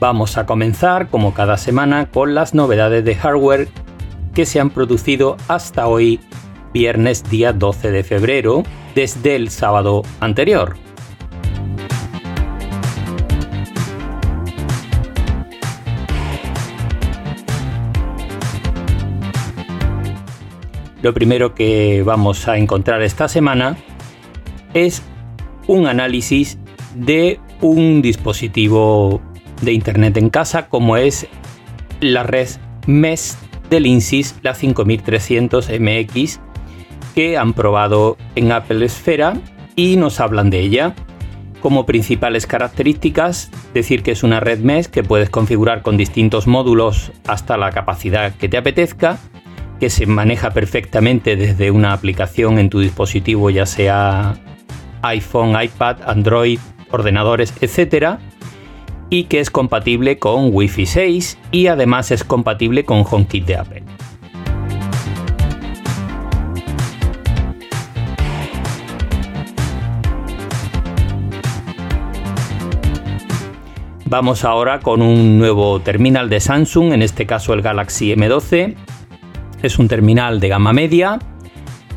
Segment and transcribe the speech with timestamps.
[0.00, 3.68] Vamos a comenzar, como cada semana, con las novedades de hardware
[4.32, 6.20] que se han producido hasta hoy,
[6.72, 8.62] viernes día 12 de febrero,
[8.94, 10.76] desde el sábado anterior.
[21.02, 23.76] Lo primero que vamos a encontrar esta semana
[24.74, 25.02] es
[25.66, 26.56] un análisis
[26.94, 29.20] de un dispositivo
[29.60, 31.26] de Internet en casa como es
[32.00, 32.48] la red
[32.86, 33.38] MES
[33.70, 36.40] del INSYS, la 5300MX,
[37.14, 39.34] que han probado en Apple Esfera
[39.76, 40.94] y nos hablan de ella.
[41.60, 47.12] Como principales características, decir que es una red MES que puedes configurar con distintos módulos
[47.26, 49.18] hasta la capacidad que te apetezca,
[49.80, 54.36] que se maneja perfectamente desde una aplicación en tu dispositivo, ya sea
[55.02, 58.18] iPhone, iPad, Android, ordenadores, etc
[59.10, 63.82] y que es compatible con Wi-Fi 6 y además es compatible con HomeKit de Apple.
[74.10, 78.74] Vamos ahora con un nuevo terminal de Samsung, en este caso el Galaxy M12.
[79.62, 81.18] Es un terminal de gama media,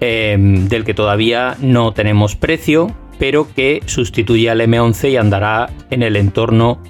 [0.00, 6.02] em, del que todavía no tenemos precio, pero que sustituye al M11 y andará en
[6.02, 6.82] el entorno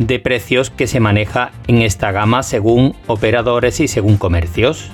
[0.00, 4.90] de precios que se maneja en esta gama según operadores y según comercios.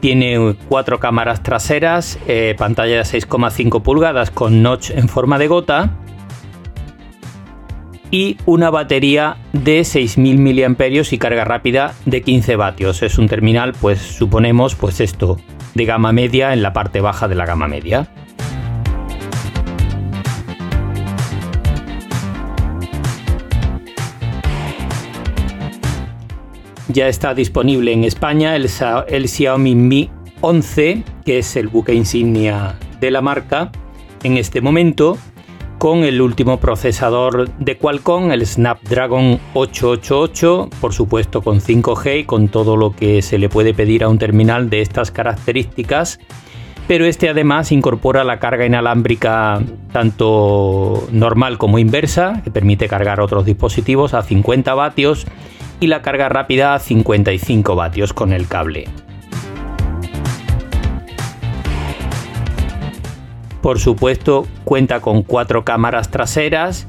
[0.00, 5.99] Tiene cuatro cámaras traseras, eh, pantalla de 6,5 pulgadas con notch en forma de gota
[8.10, 13.02] y una batería de 6.000 mAh y carga rápida de 15 vatios.
[13.02, 15.38] Es un terminal, pues suponemos, pues esto,
[15.74, 18.08] de gama media en la parte baja de la gama media.
[26.88, 28.68] Ya está disponible en España el,
[29.08, 30.10] el Xiaomi Mi
[30.40, 33.70] 11, que es el buque insignia de la marca
[34.24, 35.16] en este momento
[35.80, 42.48] con el último procesador de Qualcomm, el Snapdragon 888, por supuesto con 5G y con
[42.48, 46.20] todo lo que se le puede pedir a un terminal de estas características.
[46.86, 53.46] Pero este además incorpora la carga inalámbrica tanto normal como inversa, que permite cargar otros
[53.46, 55.26] dispositivos a 50 vatios,
[55.80, 58.84] y la carga rápida a 55 vatios con el cable.
[63.62, 66.86] Por supuesto, cuenta con cuatro cámaras traseras,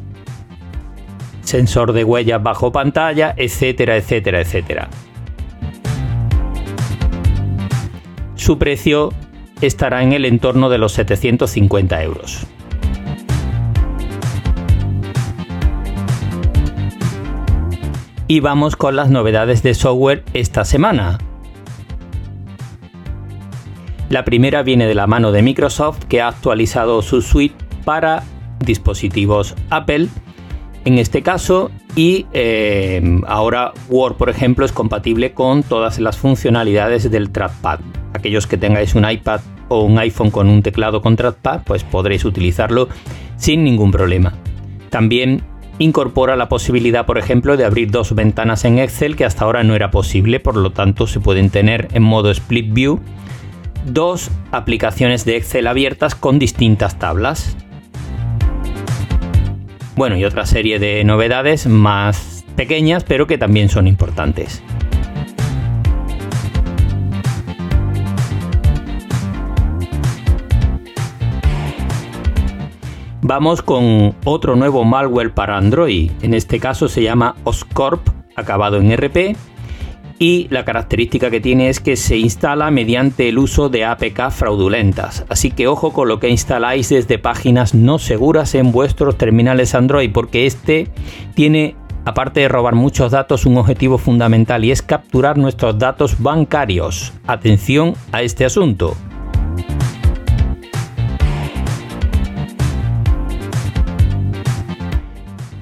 [1.41, 4.89] sensor de huellas bajo pantalla, etcétera, etcétera, etcétera.
[8.35, 9.09] Su precio
[9.61, 12.47] estará en el entorno de los 750 euros.
[18.27, 21.17] Y vamos con las novedades de software esta semana.
[24.11, 27.55] La primera viene de la mano de Microsoft que ha actualizado su suite
[27.85, 28.23] para
[28.59, 30.09] dispositivos Apple
[30.83, 37.09] en este caso y eh, ahora Word por ejemplo es compatible con todas las funcionalidades
[37.09, 37.79] del trackpad.
[38.13, 39.39] Aquellos que tengáis un iPad
[39.69, 42.89] o un iPhone con un teclado con trackpad pues podréis utilizarlo
[43.37, 44.33] sin ningún problema.
[44.89, 45.41] También
[45.79, 49.73] incorpora la posibilidad, por ejemplo, de abrir dos ventanas en Excel que hasta ahora no
[49.73, 52.99] era posible, por lo tanto se pueden tener en modo split view
[53.85, 57.55] dos aplicaciones de Excel abiertas con distintas tablas.
[59.95, 64.63] Bueno, y otra serie de novedades más pequeñas, pero que también son importantes.
[73.23, 76.11] Vamos con otro nuevo malware para Android.
[76.21, 79.37] En este caso se llama Oscorp, acabado en RP,
[80.21, 85.25] y la característica que tiene es que se instala mediante el uso de APK fraudulentas.
[85.29, 90.11] Así que ojo con lo que instaláis desde páginas no seguras en vuestros terminales Android
[90.13, 90.89] porque este
[91.33, 91.75] tiene
[92.05, 97.13] aparte de robar muchos datos, un objetivo fundamental y es capturar nuestros datos bancarios.
[97.25, 98.95] Atención a este asunto.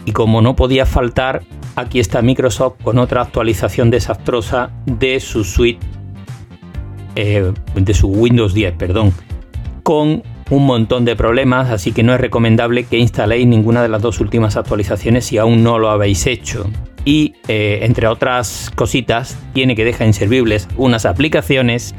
[0.03, 1.43] Y como no podía faltar,
[1.79, 5.85] aquí está Microsoft con otra actualización desastrosa de su suite,
[7.15, 9.13] eh, de su Windows 10, perdón,
[9.83, 14.01] con un montón de problemas, así que no es recomendable que instaléis ninguna de las
[14.01, 16.69] dos últimas actualizaciones si aún no lo habéis hecho.
[17.05, 21.95] Y eh, entre otras cositas, tiene que dejar inservibles unas aplicaciones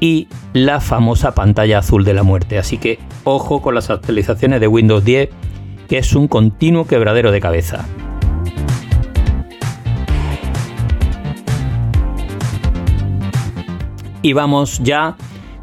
[0.00, 2.58] y la famosa pantalla azul de la muerte.
[2.58, 5.30] Así que ojo con las actualizaciones de Windows 10
[5.88, 7.86] que es un continuo quebradero de cabeza.
[14.22, 15.16] Y vamos ya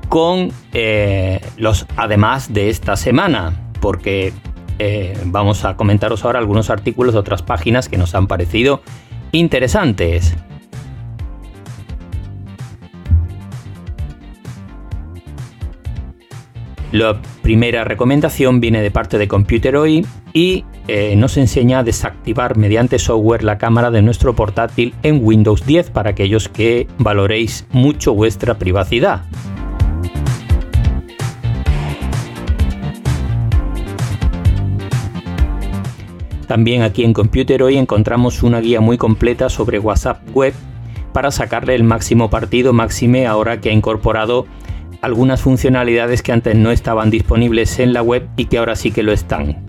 [0.10, 4.34] con eh, los además de esta semana, porque
[4.80, 8.82] eh, vamos a comentaros ahora algunos artículos de otras páginas que nos han parecido
[9.32, 10.36] interesantes.
[16.92, 23.00] La primera recomendación viene de parte de Computeroid y eh, nos enseña a desactivar mediante
[23.00, 28.58] software la cámara de nuestro portátil en Windows 10 para aquellos que valoréis mucho vuestra
[28.58, 29.24] privacidad.
[36.48, 40.54] También aquí en Computeroid encontramos una guía muy completa sobre WhatsApp Web
[41.12, 44.46] para sacarle el máximo partido, máxime ahora que ha incorporado
[45.06, 49.04] algunas funcionalidades que antes no estaban disponibles en la web y que ahora sí que
[49.04, 49.64] lo están.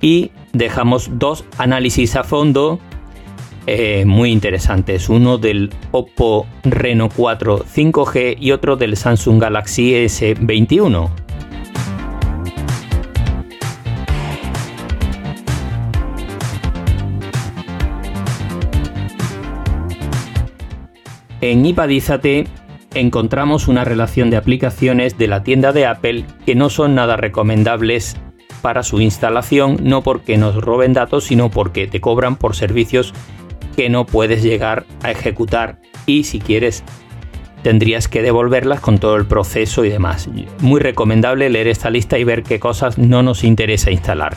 [0.00, 2.80] Y dejamos dos análisis a fondo
[3.66, 5.08] eh, muy interesantes.
[5.08, 11.23] Uno del Oppo Reno 4 5G y otro del Samsung Galaxy S21.
[21.46, 22.46] En Ipadízate
[22.94, 28.16] encontramos una relación de aplicaciones de la tienda de Apple que no son nada recomendables
[28.62, 33.12] para su instalación, no porque nos roben datos, sino porque te cobran por servicios
[33.76, 36.82] que no puedes llegar a ejecutar y si quieres
[37.62, 40.30] tendrías que devolverlas con todo el proceso y demás.
[40.60, 44.34] Muy recomendable leer esta lista y ver qué cosas no nos interesa instalar.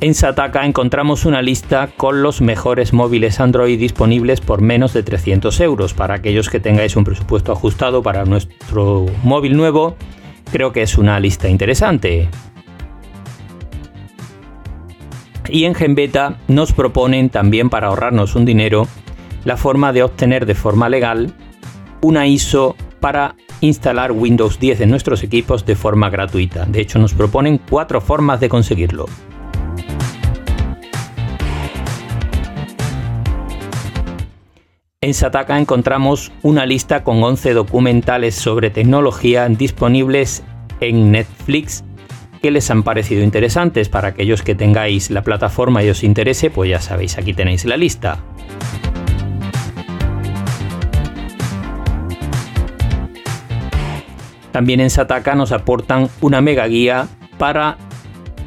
[0.00, 5.58] En Sataka encontramos una lista con los mejores móviles Android disponibles por menos de 300
[5.60, 5.92] euros.
[5.92, 9.96] Para aquellos que tengáis un presupuesto ajustado para nuestro móvil nuevo,
[10.52, 12.28] creo que es una lista interesante.
[15.48, 18.86] Y en Genbeta nos proponen también para ahorrarnos un dinero
[19.44, 21.34] la forma de obtener de forma legal
[22.02, 26.66] una ISO para instalar Windows 10 en nuestros equipos de forma gratuita.
[26.66, 29.06] De hecho, nos proponen cuatro formas de conseguirlo.
[35.00, 40.42] En Sataka encontramos una lista con 11 documentales sobre tecnología disponibles
[40.80, 41.84] en Netflix
[42.42, 43.88] que les han parecido interesantes.
[43.88, 47.76] Para aquellos que tengáis la plataforma y os interese, pues ya sabéis, aquí tenéis la
[47.76, 48.18] lista.
[54.50, 57.06] También en Sataka nos aportan una mega guía
[57.38, 57.78] para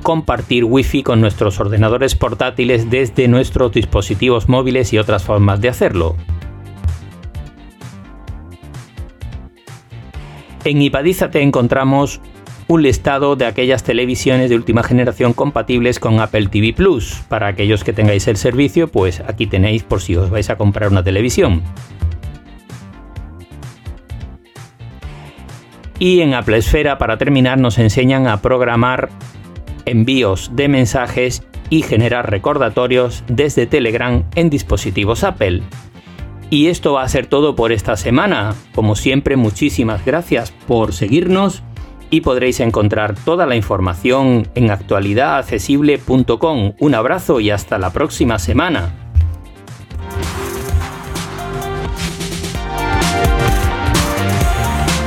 [0.04, 6.18] compartir Wi-Fi con nuestros ordenadores portátiles desde nuestros dispositivos móviles y otras formas de hacerlo.
[10.64, 12.22] En Ipadízate encontramos
[12.68, 17.24] un listado de aquellas televisiones de última generación compatibles con Apple TV Plus.
[17.28, 20.92] Para aquellos que tengáis el servicio, pues aquí tenéis por si os vais a comprar
[20.92, 21.64] una televisión.
[25.98, 29.10] Y en Apple Esfera, para terminar, nos enseñan a programar
[29.86, 35.64] envíos de mensajes y generar recordatorios desde Telegram en dispositivos Apple.
[36.52, 38.54] Y esto va a ser todo por esta semana.
[38.76, 41.64] Como siempre, muchísimas gracias por seguirnos
[42.10, 46.74] y podréis encontrar toda la información en actualidadaccesible.com.
[46.78, 48.94] Un abrazo y hasta la próxima semana.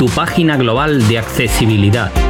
[0.00, 2.25] tu página global de accesibilidad.